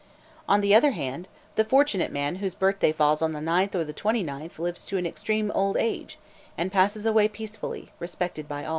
[0.49, 3.93] On the other hand, the fortunate man whose birthday falls on the 9th or the
[3.93, 6.17] 29th lives to an extreme old age,
[6.57, 8.69] and passes away peacefully, respected by all.